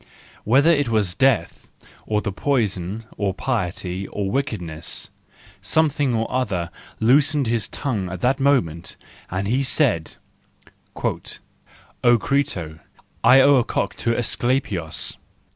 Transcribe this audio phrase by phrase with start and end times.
[0.45, 1.67] Whether it was death,
[2.07, 8.95] or the poison, or piety, or wickedness—something or other loosened his tongue at that moment,
[9.29, 10.15] and he said:"
[12.03, 12.79] O Crito,
[13.23, 15.17] I owe a cock to Asclepios."